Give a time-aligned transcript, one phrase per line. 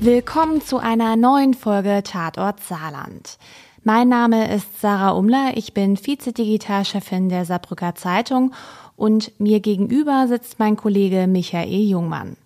[0.00, 3.36] Willkommen zu einer neuen Folge Tatort Saarland.
[3.82, 8.54] Mein Name ist Sarah Umler, ich bin Vize-Digitalchefin der Saarbrücker Zeitung
[8.94, 12.36] und mir gegenüber sitzt mein Kollege Michael Jungmann.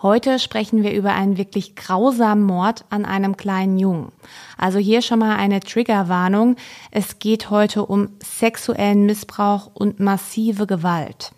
[0.00, 4.12] Heute sprechen wir über einen wirklich grausamen Mord an einem kleinen Jungen.
[4.56, 6.54] Also hier schon mal eine Triggerwarnung.
[6.92, 11.32] Es geht heute um sexuellen Missbrauch und massive Gewalt.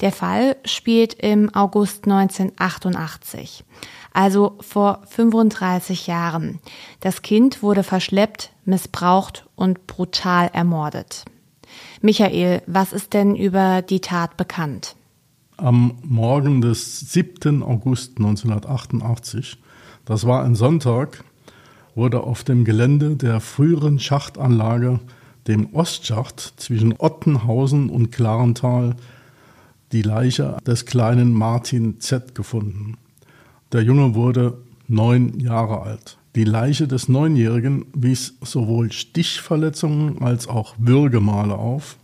[0.00, 3.64] Der Fall spielt im August 1988,
[4.12, 6.58] also vor 35 Jahren.
[7.00, 11.24] Das Kind wurde verschleppt, missbraucht und brutal ermordet.
[12.00, 14.96] Michael, was ist denn über die Tat bekannt?
[15.56, 17.62] Am Morgen des 7.
[17.62, 19.58] August 1988,
[20.06, 21.22] das war ein Sonntag,
[21.94, 25.00] wurde auf dem Gelände der früheren Schachtanlage,
[25.46, 28.96] dem Ostschacht zwischen Ottenhausen und Klarental,
[29.92, 32.96] die Leiche des kleinen Martin Z gefunden.
[33.72, 36.18] Der Junge wurde neun Jahre alt.
[36.34, 41.96] Die Leiche des Neunjährigen wies sowohl Stichverletzungen als auch Würgemale auf.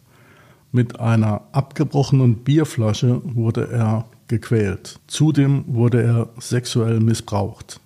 [0.71, 5.01] Mit einer abgebrochenen Bierflasche wurde er gequält.
[5.09, 7.81] Zudem wurde er sexuell missbraucht.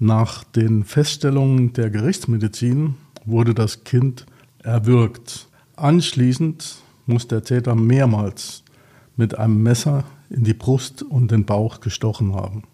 [0.00, 4.26] Nach den Feststellungen der Gerichtsmedizin wurde das Kind
[4.64, 5.48] erwürgt.
[5.76, 8.64] Anschließend muss der Täter mehrmals
[9.16, 12.64] mit einem Messer in die Brust und den Bauch gestochen haben.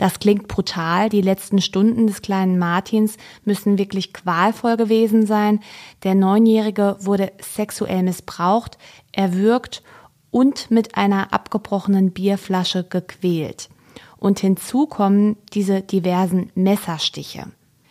[0.00, 1.10] Das klingt brutal.
[1.10, 5.60] Die letzten Stunden des kleinen Martins müssen wirklich qualvoll gewesen sein.
[6.04, 8.78] Der Neunjährige wurde sexuell missbraucht,
[9.12, 9.82] erwürgt
[10.30, 13.68] und mit einer abgebrochenen Bierflasche gequält.
[14.16, 17.48] Und hinzu kommen diese diversen Messerstiche.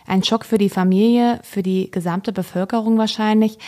[0.07, 3.59] Ein Schock für die Familie, für die gesamte Bevölkerung wahrscheinlich.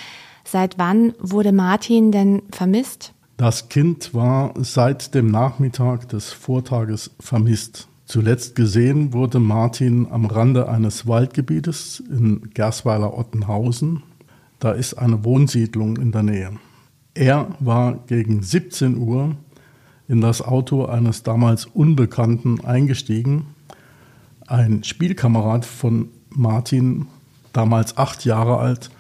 [0.44, 3.14] Seit wann wurde Martin denn vermisst?
[3.38, 7.88] Das Kind war seit dem Nachmittag des Vortages vermisst.
[8.12, 14.04] Zuletzt gesehen wurde Martin am Rande eines Waldgebietes in Gersweiler-Ottenhausen.
[14.60, 16.52] Da ist eine Wohnsiedlung in der Nähe.
[17.14, 19.38] Er war gegen 17 Uhr
[20.10, 23.46] in das Auto eines damals Unbekannten eingestiegen.
[24.46, 27.08] Ein Spielkamerad von Martin,
[27.54, 28.92] damals acht Jahre alt,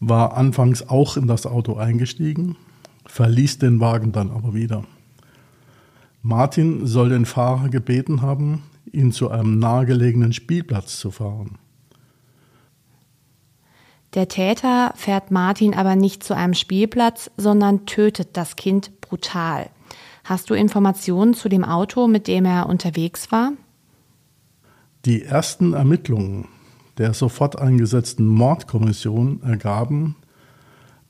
[0.00, 2.56] war anfangs auch in das Auto eingestiegen
[3.06, 4.84] verließ den Wagen dann aber wieder.
[6.26, 11.58] Martin soll den Fahrer gebeten haben, ihn zu einem nahegelegenen Spielplatz zu fahren.
[14.14, 19.68] Der Täter fährt Martin aber nicht zu einem Spielplatz, sondern tötet das Kind brutal.
[20.24, 23.52] Hast du Informationen zu dem Auto, mit dem er unterwegs war?
[25.04, 26.48] Die ersten Ermittlungen
[26.96, 30.16] der sofort eingesetzten Mordkommission ergaben,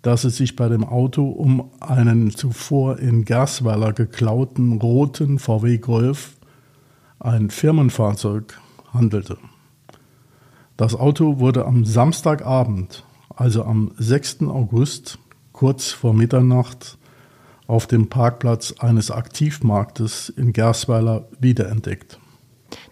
[0.05, 6.37] dass es sich bei dem Auto um einen zuvor in Gersweiler geklauten roten VW Golf,
[7.19, 8.61] ein Firmenfahrzeug,
[8.93, 9.39] handelte.
[10.77, 13.03] Das Auto wurde am Samstagabend,
[13.35, 14.43] also am 6.
[14.43, 15.19] August,
[15.53, 16.99] kurz vor Mitternacht,
[17.67, 22.19] auf dem Parkplatz eines Aktivmarktes in Gersweiler wiederentdeckt.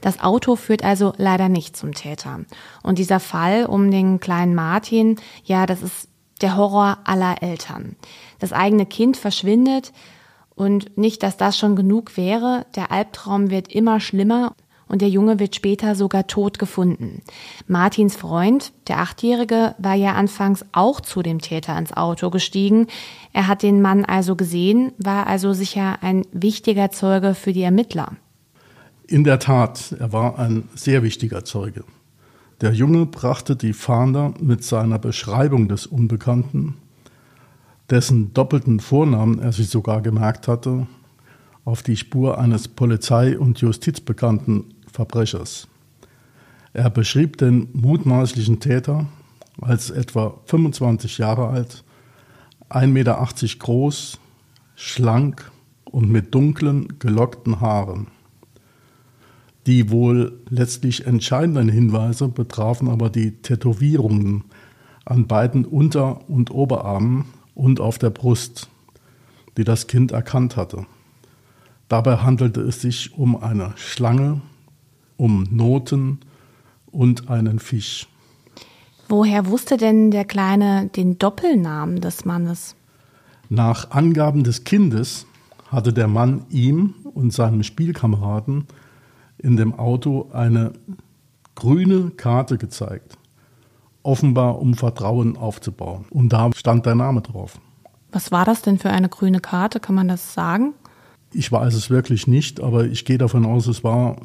[0.01, 2.41] Das Auto führt also leider nicht zum Täter.
[2.83, 6.09] Und dieser Fall um den kleinen Martin, ja, das ist
[6.43, 7.97] der Horror aller Eltern.
[8.39, 9.93] Das eigene Kind verschwindet
[10.55, 14.55] und nicht, dass das schon genug wäre, der Albtraum wird immer schlimmer
[14.89, 17.23] und der Junge wird später sogar tot gefunden.
[17.67, 22.89] Martins Freund, der Achtjährige, war ja anfangs auch zu dem Täter ins Auto gestiegen.
[23.33, 28.13] Er hat den Mann also gesehen, war also sicher ein wichtiger Zeuge für die Ermittler.
[29.07, 31.85] In der Tat, er war ein sehr wichtiger Zeuge.
[32.63, 36.77] Der Junge brachte die Fahnder mit seiner Beschreibung des Unbekannten,
[37.91, 40.87] dessen doppelten Vornamen er sich sogar gemerkt hatte,
[41.65, 45.67] auf die Spur eines polizei- und justizbekannten Verbrechers.
[46.73, 49.07] Er beschrieb den mutmaßlichen Täter
[49.61, 51.83] als etwa 25 Jahre alt,
[52.71, 53.27] 1,80 Meter
[53.59, 54.21] groß,
[54.77, 55.51] schlank
[55.85, 58.07] und mit dunklen, gelockten Haaren.
[59.67, 64.45] Die wohl letztlich entscheidenden Hinweise betrafen aber die Tätowierungen
[65.05, 68.69] an beiden Unter- und Oberarmen und auf der Brust,
[69.57, 70.87] die das Kind erkannt hatte.
[71.89, 74.41] Dabei handelte es sich um eine Schlange,
[75.17, 76.21] um Noten
[76.91, 78.09] und einen Fisch.
[79.09, 82.75] Woher wusste denn der Kleine den Doppelnamen des Mannes?
[83.49, 85.27] Nach Angaben des Kindes
[85.69, 88.65] hatte der Mann ihm und seinem Spielkameraden
[89.43, 90.73] in dem Auto eine
[91.55, 93.19] grüne Karte gezeigt.
[94.03, 96.07] Offenbar, um Vertrauen aufzubauen.
[96.11, 97.61] Und da stand der Name drauf.
[98.11, 99.81] Was war das denn für eine grüne Karte?
[99.81, 100.75] Kann man das sagen?
[101.33, 104.17] Ich weiß es wirklich nicht, aber ich gehe davon aus, es war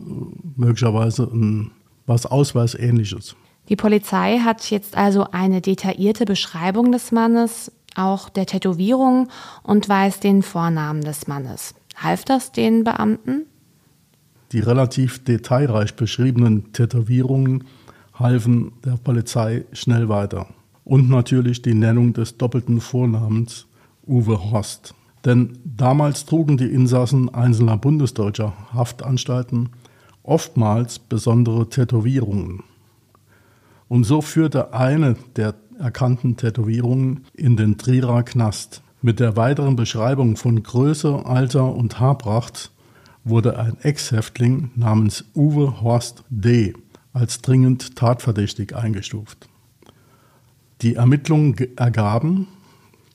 [0.56, 1.72] möglicherweise ein,
[2.06, 3.36] was Ausweisähnliches.
[3.70, 9.30] Die Polizei hat jetzt also eine detaillierte Beschreibung des Mannes, auch der Tätowierung
[9.64, 11.74] und weiß den Vornamen des Mannes.
[11.96, 13.46] Half das den Beamten?
[14.52, 17.66] Die relativ detailreich beschriebenen Tätowierungen
[18.14, 20.48] halfen der Polizei schnell weiter.
[20.84, 23.68] Und natürlich die Nennung des doppelten Vornamens
[24.08, 24.96] Uwe Horst.
[25.26, 29.70] Denn damals trugen die Insassen einzelner bundesdeutscher Haftanstalten
[30.24, 32.64] oftmals besondere Tätowierungen.
[33.90, 38.82] Und so führte eine der erkannten Tätowierungen in den Trierer Knast.
[39.02, 42.72] Mit der weiteren Beschreibung von Größe, Alter und Haarpracht
[43.30, 46.74] wurde ein Ex-Häftling namens Uwe Horst D.
[47.14, 49.50] als dringend tatverdächtig eingestuft.
[50.82, 52.48] Die Ermittlungen ergaben,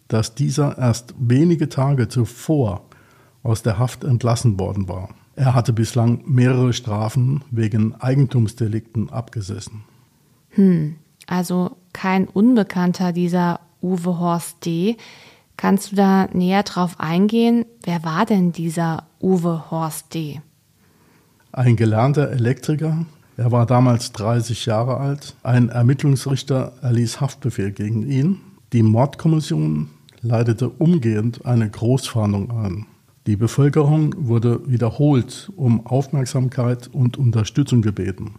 [0.09, 2.82] dass dieser erst wenige Tage zuvor
[3.43, 5.11] aus der Haft entlassen worden war.
[5.37, 9.85] Er hatte bislang mehrere Strafen wegen Eigentumsdelikten abgesessen.
[10.50, 14.97] Hm, also kein Unbekannter dieser Uwe Horst D.
[15.56, 17.65] Kannst du da näher drauf eingehen?
[17.85, 20.40] Wer war denn dieser Uwe Horst D.?
[21.52, 23.06] Ein gelernter Elektriker.
[23.36, 25.36] Er war damals 30 Jahre alt.
[25.44, 28.40] Ein Ermittlungsrichter erließ Haftbefehl gegen ihn.
[28.72, 29.90] Die Mordkommission
[30.22, 32.86] leitete umgehend eine Großfahndung ein.
[33.26, 38.34] Die Bevölkerung wurde wiederholt um Aufmerksamkeit und Unterstützung gebeten.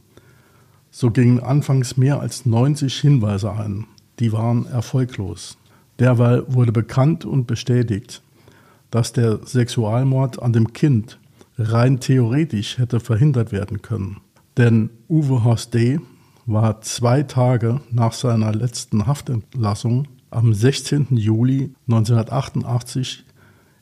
[0.91, 3.85] So gingen anfangs mehr als 90 Hinweise ein.
[4.19, 5.57] Die waren erfolglos.
[5.99, 8.22] Derweil wurde bekannt und bestätigt,
[8.93, 11.17] dass der Sexualmord an dem Kind
[11.57, 14.17] rein theoretisch hätte verhindert werden können.
[14.55, 15.99] Denn Uwe Horst D.
[16.45, 21.07] war zwei Tage nach seiner letzten Haftentlassung am 16.
[21.17, 23.25] Juli 1988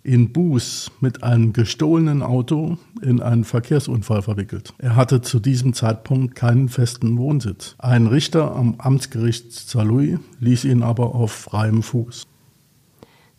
[0.04, 4.74] in Buß mit einem gestohlenen Auto in einen Verkehrsunfall verwickelt.
[4.78, 7.75] Er hatte zu diesem Zeitpunkt keinen festen Wohnsitz.
[7.80, 12.28] Ein Richter am Amtsgericht Saarlouis ließ ihn aber auf freiem Fuß.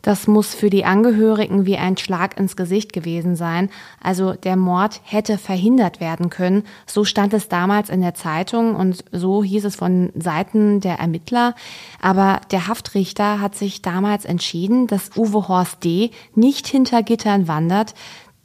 [0.03, 3.69] Das muss für die Angehörigen wie ein Schlag ins Gesicht gewesen sein.
[4.01, 6.63] Also der Mord hätte verhindert werden können.
[6.85, 11.55] So stand es damals in der Zeitung und so hieß es von Seiten der Ermittler.
[12.01, 16.11] Aber der Haftrichter hat sich damals entschieden, dass Uwe Horst D.
[16.35, 17.95] nicht hinter Gittern wandert.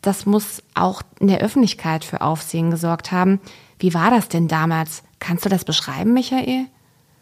[0.00, 3.40] Das muss auch in der Öffentlichkeit für Aufsehen gesorgt haben.
[3.80, 5.02] Wie war das denn damals?
[5.18, 6.66] Kannst du das beschreiben, Michael?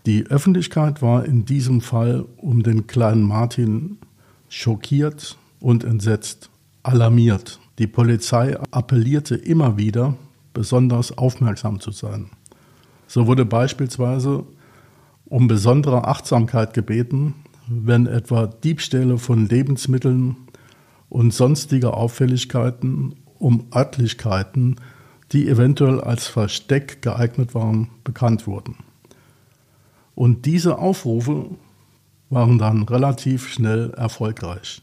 [0.04, 3.96] Die Öffentlichkeit war in diesem Fall um den kleinen Martin
[4.56, 6.48] schockiert und entsetzt,
[6.82, 7.60] alarmiert.
[7.78, 10.16] Die Polizei appellierte immer wieder,
[10.54, 12.30] besonders aufmerksam zu sein.
[13.06, 14.44] So wurde beispielsweise
[15.26, 17.34] um besondere Achtsamkeit gebeten,
[17.68, 20.36] wenn etwa Diebstähle von Lebensmitteln
[21.10, 24.76] und sonstige Auffälligkeiten um Örtlichkeiten,
[25.32, 28.76] die eventuell als Versteck geeignet waren, bekannt wurden.
[30.14, 31.50] Und diese Aufrufe
[32.30, 34.82] waren dann relativ schnell erfolgreich.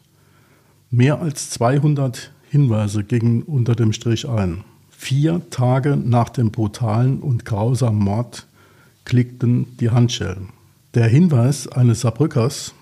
[0.90, 4.64] Mehr als 200 Hinweise gingen unter dem Strich ein.
[4.90, 8.48] Vier Tage nach dem brutalen und grausamen Mord
[9.06, 10.50] klickten die Handschellen.
[10.94, 12.74] Der Hinweis eines Saarbrückers,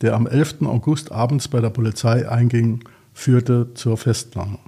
[0.00, 0.62] der am 11.
[0.62, 2.82] August abends bei der Polizei einging,
[3.12, 4.58] führte zur Festnahme.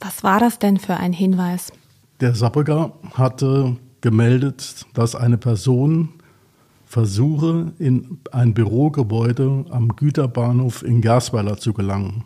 [0.00, 1.72] Was war das denn für ein Hinweis?
[2.20, 6.08] Der Saarbrücker hatte gemeldet, dass eine Person
[6.90, 12.24] versuche, in ein Bürogebäude am Güterbahnhof in Gersweiler zu gelangen.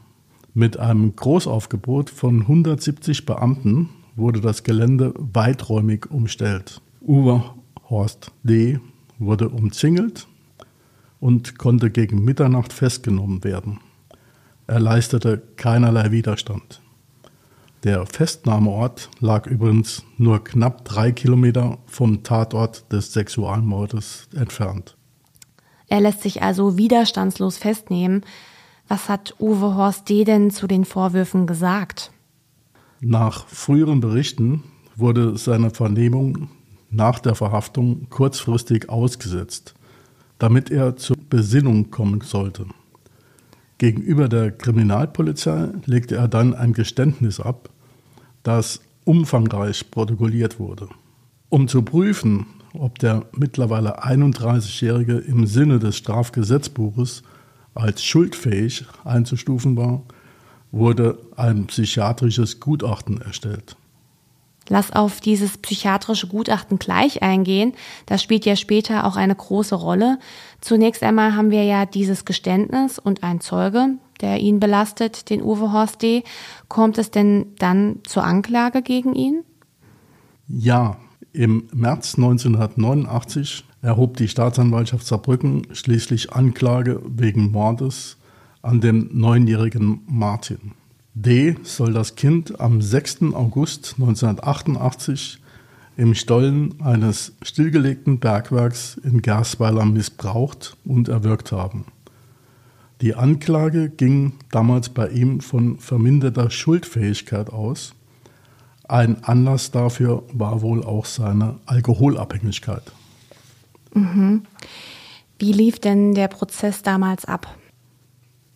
[0.54, 6.80] Mit einem Großaufgebot von 170 Beamten wurde das Gelände weiträumig umstellt.
[7.02, 7.44] Uwe
[7.90, 8.80] Horst D.
[9.18, 10.26] wurde umzingelt
[11.20, 13.80] und konnte gegen Mitternacht festgenommen werden.
[14.66, 16.80] Er leistete keinerlei Widerstand.
[17.84, 24.96] Der Festnahmeort lag übrigens nur knapp drei Kilometer vom Tatort des Sexualmordes entfernt.
[25.88, 28.24] Er lässt sich also widerstandslos festnehmen.
[28.88, 30.24] Was hat Uwe Horst D.
[30.24, 32.10] denn zu den Vorwürfen gesagt?
[33.00, 34.62] Nach früheren Berichten
[34.96, 36.48] wurde seine Vernehmung
[36.88, 39.74] nach der Verhaftung kurzfristig ausgesetzt,
[40.38, 42.64] damit er zur Besinnung kommen sollte.
[43.84, 47.68] Gegenüber der Kriminalpolizei legte er dann ein Geständnis ab,
[48.42, 50.88] das umfangreich protokolliert wurde.
[51.50, 57.24] Um zu prüfen, ob der mittlerweile 31-Jährige im Sinne des Strafgesetzbuches
[57.74, 60.00] als schuldfähig einzustufen war,
[60.72, 63.76] wurde ein psychiatrisches Gutachten erstellt.
[64.68, 67.74] Lass auf dieses psychiatrische Gutachten gleich eingehen.
[68.06, 70.18] Das spielt ja später auch eine große Rolle.
[70.60, 75.72] Zunächst einmal haben wir ja dieses Geständnis und ein Zeuge, der ihn belastet, den Uwe
[75.72, 76.24] Horst D.
[76.68, 79.44] Kommt es denn dann zur Anklage gegen ihn?
[80.48, 80.96] Ja,
[81.32, 88.16] im März 1989 erhob die Staatsanwaltschaft Saarbrücken schließlich Anklage wegen Mordes
[88.62, 90.72] an dem neunjährigen Martin.
[91.16, 91.56] D.
[91.62, 93.34] soll das Kind am 6.
[93.34, 95.38] August 1988
[95.96, 101.84] im Stollen eines stillgelegten Bergwerks in Gersweiler missbraucht und erwürgt haben.
[103.00, 107.94] Die Anklage ging damals bei ihm von verminderter Schuldfähigkeit aus.
[108.88, 112.90] Ein Anlass dafür war wohl auch seine Alkoholabhängigkeit.
[113.94, 114.42] Mhm.
[115.38, 117.56] Wie lief denn der Prozess damals ab?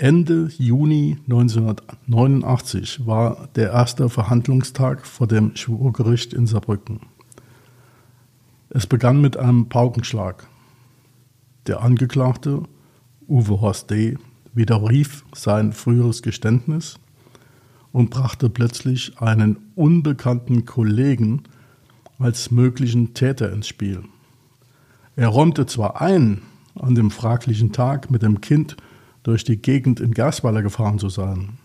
[0.01, 7.01] Ende Juni 1989 war der erste Verhandlungstag vor dem Schwurgericht in Saarbrücken.
[8.71, 10.47] Es begann mit einem Paukenschlag.
[11.67, 12.63] Der Angeklagte,
[13.27, 14.17] Uwe Horst D.,
[14.55, 17.01] widerrief sein früheres Geständnis
[17.91, 21.43] und brachte plötzlich einen unbekannten Kollegen
[22.21, 24.05] als möglichen Täter ins Spiel.
[25.17, 26.43] Er räumte zwar ein,
[26.77, 28.77] an dem fraglichen Tag mit dem Kind
[29.29, 31.59] durch die Gegend in Gersweiler gefahren zu sein.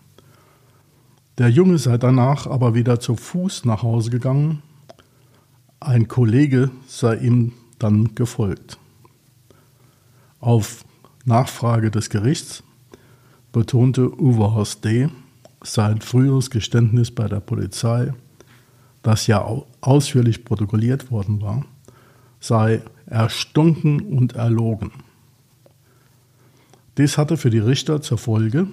[1.38, 4.62] Der Junge sei danach aber wieder zu Fuß nach Hause gegangen
[5.80, 8.78] ein Kollege sei ihm dann gefolgt.
[10.40, 10.84] Auf
[11.24, 12.62] Nachfrage des Gerichts
[13.52, 15.08] betonte Uwe Horst D.
[15.62, 18.12] sein früheres Geständnis bei der Polizei,
[19.02, 19.46] das ja
[19.80, 21.64] ausführlich protokolliert worden war,
[22.40, 24.90] sei erstunken und erlogen.
[26.96, 28.68] Dies hatte für die Richter zur Folge,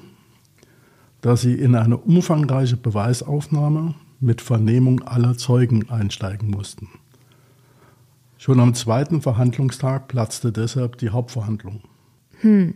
[1.22, 6.90] dass sie in eine umfangreiche Beweisaufnahme mit Vernehmung aller Zeugen einsteigen mussten.
[8.38, 11.82] Schon am zweiten Verhandlungstag platzte deshalb die Hauptverhandlung.
[12.42, 12.76] Hm.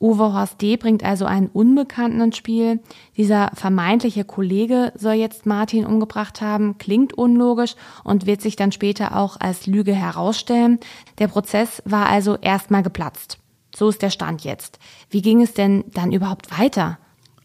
[0.00, 0.76] Uwe Horst D.
[0.78, 2.80] bringt also einen Unbekannten ins Spiel.
[3.16, 9.16] Dieser vermeintliche Kollege soll jetzt Martin umgebracht haben, klingt unlogisch und wird sich dann später
[9.16, 10.78] auch als Lüge herausstellen.
[11.18, 13.39] Der Prozess war also erstmal geplatzt.
[13.80, 14.78] So ist der Stand jetzt.
[15.08, 16.98] Wie ging es denn dann überhaupt weiter?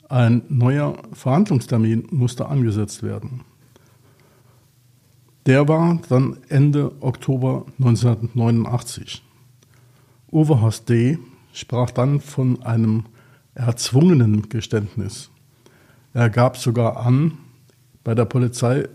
[0.10, 3.46] Ein neuer Verhandlungstermin musste angesetzt werden.
[5.46, 9.24] Der war dann Ende Oktober 1989.
[10.30, 11.20] Uwe Horst D.
[11.54, 13.06] sprach dann von einem
[13.54, 15.32] erzwungenen Geständnis.
[16.14, 17.38] Er gab sogar an,
[18.04, 18.90] bei der Polizei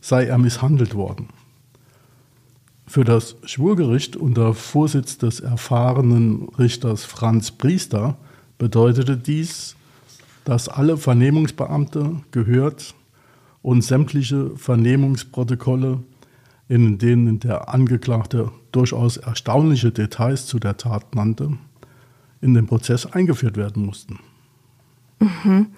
[0.00, 1.28] sei er misshandelt worden.
[2.90, 8.16] Für das Schwurgericht unter Vorsitz des erfahrenen Richters Franz Priester
[8.58, 9.76] bedeutete dies,
[10.44, 12.96] dass alle Vernehmungsbeamte gehört
[13.62, 16.00] und sämtliche Vernehmungsprotokolle,
[16.68, 21.52] in denen der Angeklagte durchaus erstaunliche Details zu der Tat nannte,
[22.40, 24.18] in den Prozess eingeführt werden mussten.
[25.20, 25.68] Mhm.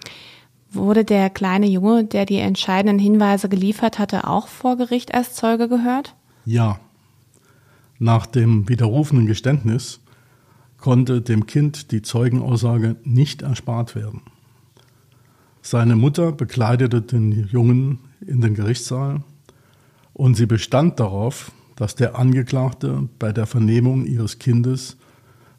[0.70, 5.68] Wurde der kleine Junge, der die entscheidenden Hinweise geliefert hatte, auch vor Gericht als Zeuge
[5.68, 6.14] gehört?
[6.46, 6.80] Ja.
[8.02, 10.00] Nach dem widerrufenen Geständnis
[10.76, 14.22] konnte dem Kind die Zeugenaussage nicht erspart werden.
[15.60, 19.22] Seine Mutter bekleidete den Jungen in den Gerichtssaal
[20.14, 24.96] und sie bestand darauf, dass der Angeklagte bei der Vernehmung ihres Kindes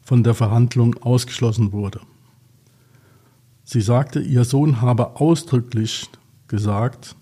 [0.02, 2.02] von der Verhandlung ausgeschlossen wurde.
[3.64, 6.10] Sie sagte, ihr Sohn habe ausdrücklich
[6.46, 7.16] gesagt,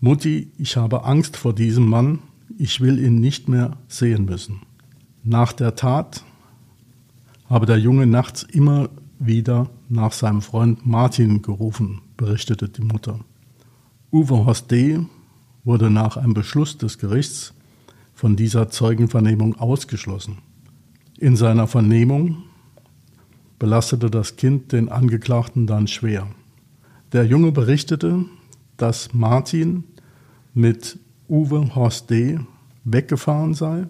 [0.00, 2.18] Mutti, ich habe Angst vor diesem Mann,
[2.58, 4.62] ich will ihn nicht mehr sehen müssen.
[5.22, 6.24] Nach der Tat
[7.48, 13.20] habe der Junge nachts immer wieder nach seinem Freund Martin gerufen, berichtete die Mutter.
[14.12, 15.00] Uwe Horst D.
[15.64, 17.54] wurde nach einem Beschluss des Gerichts
[18.14, 20.38] von dieser Zeugenvernehmung ausgeschlossen.
[21.18, 22.44] In seiner Vernehmung
[23.58, 26.26] belastete das Kind den Angeklagten dann schwer.
[27.12, 28.24] Der Junge berichtete,
[28.76, 29.84] dass Martin
[30.52, 32.38] mit Uwe Horst D.
[32.84, 33.86] weggefahren sei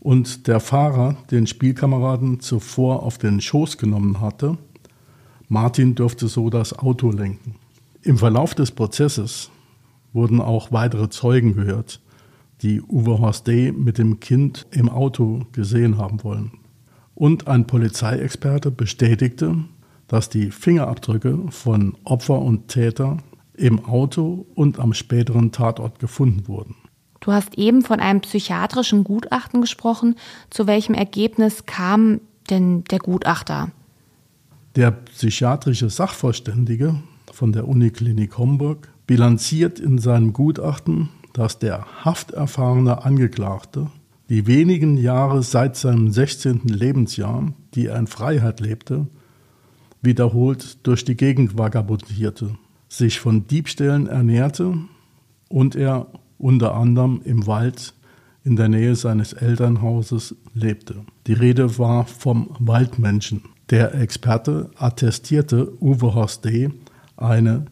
[0.00, 4.58] und der Fahrer den Spielkameraden zuvor auf den Schoß genommen hatte.
[5.48, 7.56] Martin durfte so das Auto lenken.
[8.02, 9.50] Im Verlauf des Prozesses
[10.12, 12.00] wurden auch weitere Zeugen gehört,
[12.62, 13.72] die Uwe Horst D.
[13.72, 16.52] mit dem Kind im Auto gesehen haben wollen.
[17.14, 19.56] Und ein Polizeiexperte bestätigte,
[20.06, 23.18] dass die Fingerabdrücke von Opfer und Täter
[23.56, 26.76] im Auto und am späteren Tatort gefunden wurden.
[27.20, 30.16] Du hast eben von einem psychiatrischen Gutachten gesprochen.
[30.50, 32.20] Zu welchem Ergebnis kam
[32.50, 33.70] denn der Gutachter?
[34.76, 36.96] Der psychiatrische Sachverständige
[37.32, 43.90] von der Uniklinik Homburg bilanziert in seinem Gutachten, dass der hafterfahrene Angeklagte
[44.28, 46.62] die wenigen Jahre seit seinem 16.
[46.64, 49.06] Lebensjahr, die er in Freiheit lebte,
[50.02, 52.56] wiederholt durch die Gegend vagabundierte,
[52.96, 54.74] sich von Diebstählen ernährte
[55.48, 56.06] und er
[56.38, 57.94] unter anderem im Wald
[58.44, 61.04] in der Nähe seines Elternhauses lebte.
[61.26, 63.42] Die Rede war vom Waldmenschen.
[63.70, 66.70] Der Experte attestierte Uwe Horst D.
[67.16, 67.64] eine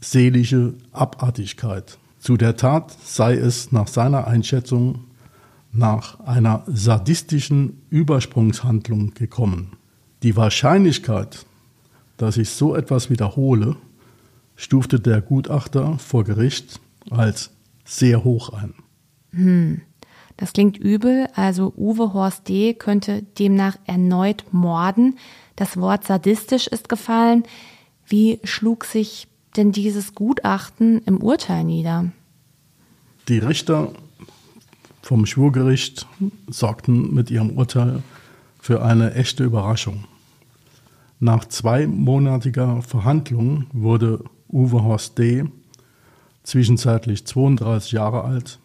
[0.00, 1.98] seelische Abartigkeit.
[2.18, 5.04] Zu der Tat sei es nach seiner Einschätzung
[5.70, 9.76] nach einer sadistischen Übersprungshandlung gekommen.
[10.22, 11.46] Die Wahrscheinlichkeit,
[12.16, 13.76] dass ich so etwas wiederhole,
[14.58, 17.52] stufte der Gutachter vor Gericht als
[17.84, 18.74] sehr hoch ein.
[19.30, 19.80] Hm.
[20.36, 22.74] Das klingt übel, also Uwe Horst D.
[22.74, 25.18] könnte demnach erneut morden.
[25.56, 27.44] Das Wort sadistisch ist gefallen.
[28.06, 32.12] Wie schlug sich denn dieses Gutachten im Urteil nieder?
[33.28, 33.92] Die Richter
[35.02, 36.06] vom Schwurgericht
[36.48, 38.02] sorgten mit ihrem Urteil
[38.60, 40.04] für eine echte Überraschung.
[41.20, 45.44] Nach zweimonatiger Verhandlung wurde Uwe Horst D.,
[46.42, 48.58] zwischenzeitlich 32 Jahre alt,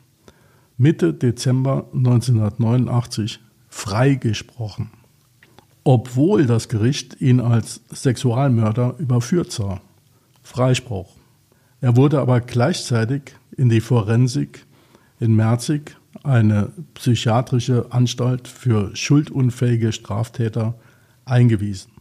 [0.78, 4.90] Mitte Dezember 1989 freigesprochen,
[5.84, 9.82] obwohl das Gericht ihn als Sexualmörder überführt sah.
[10.42, 11.10] Freispruch.
[11.82, 14.66] Er wurde aber gleichzeitig in die Forensik
[15.20, 20.76] in Merzig, eine psychiatrische Anstalt für schuldunfähige Straftäter,
[21.26, 21.93] eingewiesen.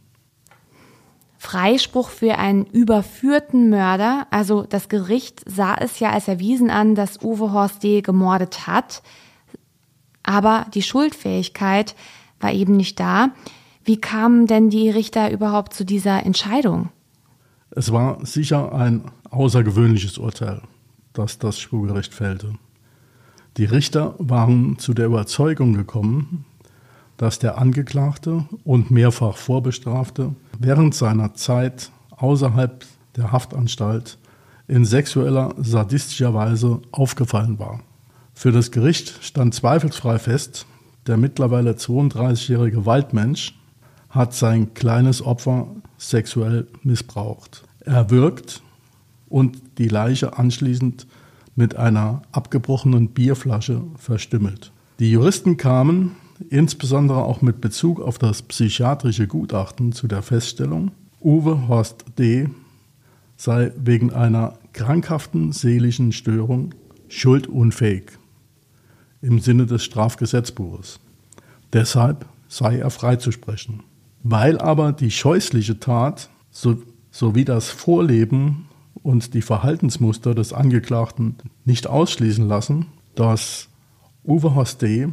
[1.43, 4.27] Freispruch für einen überführten Mörder.
[4.31, 8.01] Also das Gericht sah es ja als erwiesen an, dass Uwe Horst D.
[8.01, 9.03] gemordet hat.
[10.23, 11.95] Aber die Schuldfähigkeit
[12.39, 13.31] war eben nicht da.
[13.83, 16.87] Wie kamen denn die Richter überhaupt zu dieser Entscheidung?
[17.71, 20.61] Es war sicher ein außergewöhnliches Urteil,
[21.11, 22.53] das das Schwurgericht fällte.
[23.57, 26.45] Die Richter waren zu der Überzeugung gekommen,
[27.17, 34.17] dass der Angeklagte und mehrfach Vorbestrafte während seiner Zeit außerhalb der Haftanstalt
[34.67, 37.81] in sexueller, sadistischer Weise aufgefallen war.
[38.33, 40.65] Für das Gericht stand zweifelsfrei fest,
[41.05, 43.53] der mittlerweile 32-jährige Waldmensch
[44.09, 48.61] hat sein kleines Opfer sexuell missbraucht, erwürgt
[49.27, 51.07] und die Leiche anschließend
[51.55, 54.71] mit einer abgebrochenen Bierflasche verstümmelt.
[54.99, 56.15] Die Juristen kamen
[56.49, 62.49] insbesondere auch mit Bezug auf das psychiatrische Gutachten zu der Feststellung, Uwe Horst D.
[63.37, 66.73] sei wegen einer krankhaften seelischen Störung
[67.07, 68.11] schuldunfähig
[69.21, 70.99] im Sinne des Strafgesetzbuches.
[71.71, 73.83] Deshalb sei er freizusprechen.
[74.23, 78.67] Weil aber die scheußliche Tat so, sowie das Vorleben
[79.01, 83.69] und die Verhaltensmuster des Angeklagten nicht ausschließen lassen, dass
[84.23, 85.09] Uwe Horst D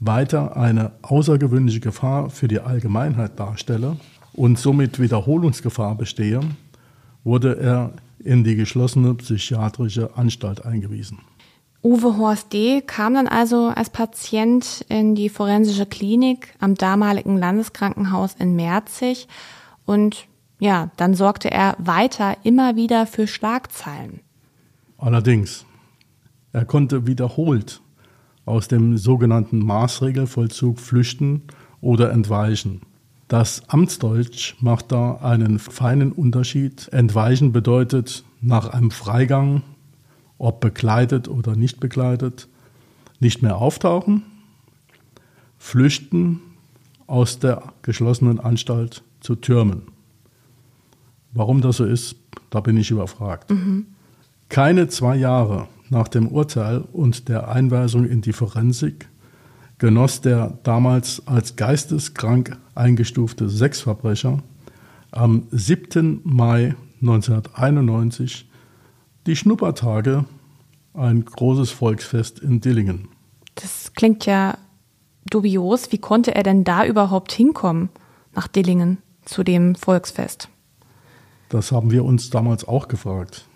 [0.00, 3.96] weiter eine außergewöhnliche Gefahr für die Allgemeinheit darstelle
[4.32, 6.40] und somit Wiederholungsgefahr bestehe,
[7.22, 11.18] wurde er in die geschlossene psychiatrische Anstalt eingewiesen.
[11.82, 12.80] Uwe Horst D.
[12.80, 19.28] kam dann also als Patient in die forensische Klinik am damaligen Landeskrankenhaus in Merzig
[19.84, 20.26] und
[20.58, 24.20] ja, dann sorgte er weiter immer wieder für Schlagzeilen.
[24.96, 25.66] Allerdings,
[26.52, 27.82] er konnte wiederholt
[28.46, 31.42] aus dem sogenannten Maßregelvollzug flüchten
[31.80, 32.82] oder entweichen.
[33.28, 36.88] Das Amtsdeutsch macht da einen feinen Unterschied.
[36.92, 39.62] Entweichen bedeutet nach einem Freigang,
[40.38, 42.48] ob begleitet oder nicht begleitet,
[43.20, 44.22] nicht mehr auftauchen,
[45.56, 46.40] flüchten
[47.06, 49.82] aus der geschlossenen Anstalt zu Türmen.
[51.32, 52.16] Warum das so ist,
[52.50, 53.50] da bin ich überfragt.
[53.50, 53.86] Mhm.
[54.48, 59.08] Keine zwei Jahre nach dem Urteil und der Einweisung in die Forensik
[59.78, 64.42] genoss der damals als geisteskrank eingestufte Sexverbrecher
[65.10, 66.20] am 7.
[66.24, 68.48] Mai 1991
[69.26, 70.24] die Schnuppertage,
[70.92, 73.08] ein großes Volksfest in Dillingen.
[73.54, 74.58] Das klingt ja
[75.30, 75.92] dubios.
[75.92, 77.88] Wie konnte er denn da überhaupt hinkommen,
[78.34, 80.48] nach Dillingen, zu dem Volksfest?
[81.48, 83.46] Das haben wir uns damals auch gefragt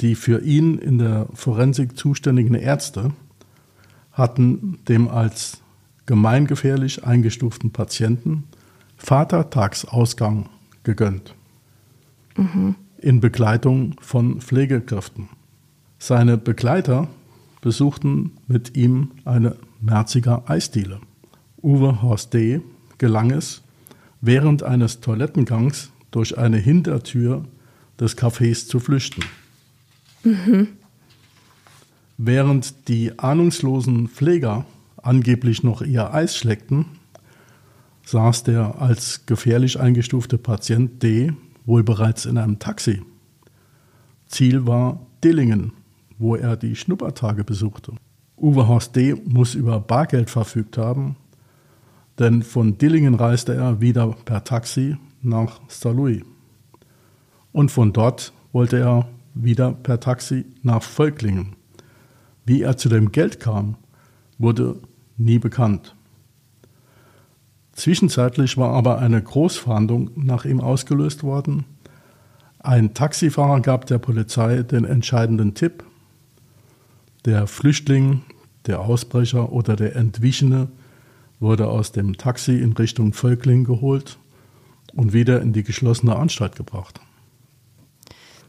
[0.00, 3.12] die für ihn in der Forensik zuständigen Ärzte
[4.12, 5.62] hatten dem als
[6.06, 8.44] gemeingefährlich eingestuften Patienten
[8.96, 10.48] Vatertagsausgang
[10.84, 11.34] gegönnt.
[12.36, 12.76] Mhm.
[12.98, 15.28] In Begleitung von Pflegekräften.
[15.98, 17.08] Seine Begleiter
[17.60, 21.00] besuchten mit ihm eine Merziger Eisdiele.
[21.62, 22.60] Uwe Horst D.
[22.98, 23.62] gelang es,
[24.20, 27.44] während eines Toilettengangs durch eine Hintertür
[28.00, 29.22] des Cafés zu flüchten.
[30.26, 30.68] Mhm.
[32.18, 36.86] Während die ahnungslosen Pfleger angeblich noch ihr Eis schleckten,
[38.04, 41.32] saß der als gefährlich eingestufte Patient D
[41.64, 43.02] wohl bereits in einem Taxi.
[44.26, 45.72] Ziel war Dillingen,
[46.18, 47.92] wo er die Schnuppertage besuchte.
[48.36, 49.14] Uwe Horst D.
[49.26, 51.16] muss über Bargeld verfügt haben,
[52.18, 56.22] denn von Dillingen reiste er wieder per Taxi nach Saarlouis.
[57.52, 61.56] Und von dort wollte er wieder per Taxi nach Völklingen.
[62.44, 63.76] Wie er zu dem Geld kam,
[64.38, 64.80] wurde
[65.16, 65.94] nie bekannt.
[67.72, 71.64] Zwischenzeitlich war aber eine Großfahndung nach ihm ausgelöst worden.
[72.58, 75.84] Ein Taxifahrer gab der Polizei den entscheidenden Tipp.
[77.26, 78.22] Der Flüchtling,
[78.66, 80.68] der Ausbrecher oder der Entwichene
[81.38, 84.18] wurde aus dem Taxi in Richtung Völkling geholt
[84.94, 87.00] und wieder in die geschlossene Anstalt gebracht.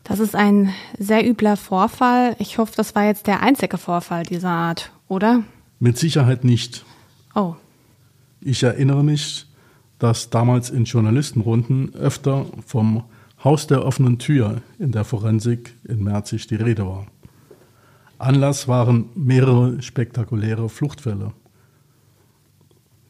[0.08, 2.38] Das ist ein sehr übler Vorfall.
[2.40, 5.44] Ich hoffe, das war jetzt der einzige Vorfall dieser Art, oder?
[5.80, 6.86] Mit Sicherheit nicht.
[7.36, 7.56] Oh.
[8.40, 9.48] Ich erinnere mich,
[10.00, 13.04] dass damals in Journalistenrunden öfter vom
[13.44, 17.08] Haus der offenen Tür in der Forensik in Merzig die Rede war.
[18.18, 21.34] Anlass waren mehrere spektakuläre Fluchtfälle.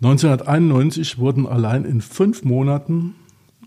[0.01, 3.13] 1991 wurden allein in fünf Monaten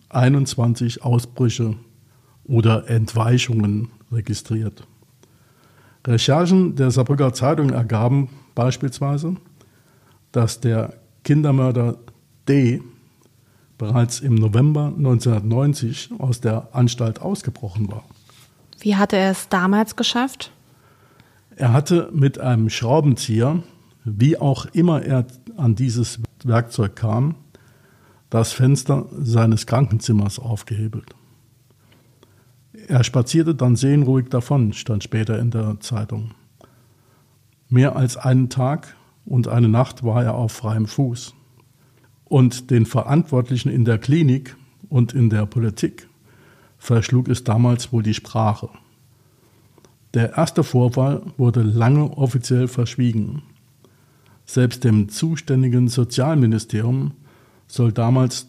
[0.09, 1.77] 21 Ausbrüche
[2.45, 4.87] oder Entweichungen registriert.
[6.07, 9.37] Recherchen der Saarbrücker Zeitung ergaben beispielsweise,
[10.33, 11.99] dass der Kindermörder
[12.49, 12.83] D.
[13.79, 18.05] bereits im November 1990 aus der Anstalt ausgebrochen war.
[18.81, 20.51] Wie hatte er es damals geschafft?
[21.57, 23.63] Er hatte mit einem Schraubenzieher,
[24.05, 25.27] wie auch immer er
[25.57, 27.35] an dieses Werkzeug kam,
[28.31, 31.15] das Fenster seines Krankenzimmers aufgehebelt.
[32.91, 36.33] Er spazierte dann seelenruhig davon, stand später in der Zeitung.
[37.69, 41.33] Mehr als einen Tag und eine Nacht war er auf freiem Fuß.
[42.25, 44.57] Und den Verantwortlichen in der Klinik
[44.89, 46.09] und in der Politik
[46.79, 48.71] verschlug es damals wohl die Sprache.
[50.13, 53.43] Der erste Vorfall wurde lange offiziell verschwiegen.
[54.47, 57.13] Selbst dem zuständigen Sozialministerium
[57.69, 58.49] soll damals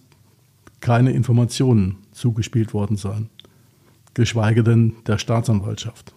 [0.80, 3.30] keine Informationen zugespielt worden sein,
[4.14, 6.14] geschweige denn der Staatsanwaltschaft.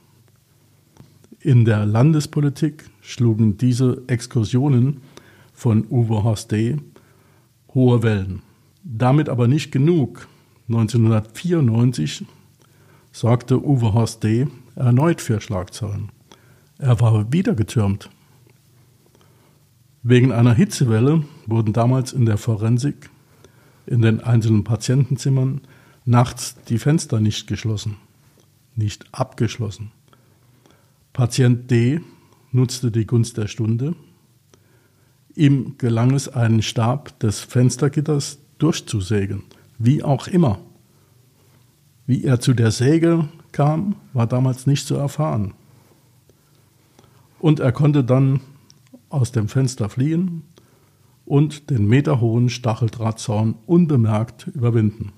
[1.41, 5.03] In der Landespolitik schlugen diese Exkursionen
[5.53, 6.79] von Uwe Horst D.
[7.75, 8.43] hohe Wellen.
[8.83, 10.27] Damit aber nicht genug.
[10.69, 12.25] 1994
[13.13, 14.47] sorgte Uwe Horst D.
[14.75, 16.11] erneut für Schlagzeilen.
[16.79, 18.11] Er war wieder getürmt.
[20.03, 23.11] Wegen einer Hitzewelle wurden damals in der Forensik
[23.87, 25.61] in den einzelnen Patientenzimmern
[26.05, 27.97] nachts die Fenster nicht geschlossen,
[28.77, 29.91] nicht abgeschlossen.
[31.13, 32.01] Patient D
[32.53, 33.95] nutzte die Gunst der Stunde.
[35.35, 39.43] Ihm gelang es, einen Stab des Fenstergitters durchzusägen,
[39.79, 40.61] wie auch immer.
[42.07, 45.55] Wie er zu der Säge kam, war damals nicht zu erfahren.
[47.39, 48.41] Und er konnte dann
[49.09, 50.43] aus dem Fenster fliehen
[51.25, 55.13] und den meterhohen Stacheldrahtzaun unbemerkt überwinden.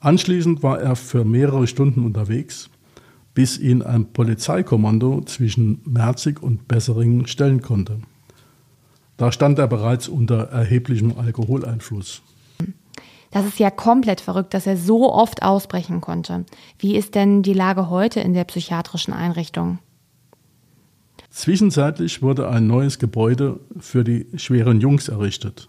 [0.00, 2.70] Anschließend war er für mehrere Stunden unterwegs
[3.34, 8.00] bis ihn ein Polizeikommando zwischen Merzig und Besseringen stellen konnte.
[9.16, 12.22] Da stand er bereits unter erheblichem Alkoholeinfluss.
[13.30, 16.44] Das ist ja komplett verrückt, dass er so oft ausbrechen konnte.
[16.78, 19.78] Wie ist denn die Lage heute in der psychiatrischen Einrichtung?
[21.30, 25.68] Zwischenzeitlich wurde ein neues Gebäude für die schweren Jungs errichtet.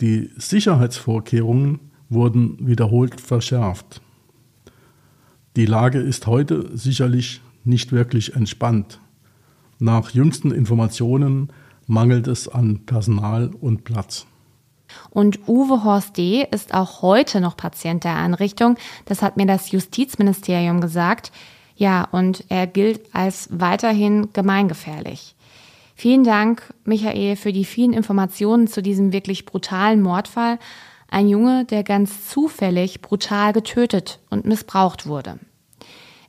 [0.00, 1.78] Die Sicherheitsvorkehrungen
[2.12, 4.00] wurden wiederholt verschärft.
[5.56, 9.00] Die Lage ist heute sicherlich nicht wirklich entspannt.
[9.78, 11.50] Nach jüngsten Informationen
[11.86, 14.26] mangelt es an Personal und Platz.
[15.10, 16.46] Und Uwe Horst D.
[16.50, 18.76] ist auch heute noch Patient der Einrichtung.
[19.06, 21.32] Das hat mir das Justizministerium gesagt.
[21.76, 25.34] Ja, und er gilt als weiterhin gemeingefährlich.
[25.94, 30.58] Vielen Dank, Michael, für die vielen Informationen zu diesem wirklich brutalen Mordfall.
[31.12, 35.38] Ein Junge, der ganz zufällig brutal getötet und missbraucht wurde.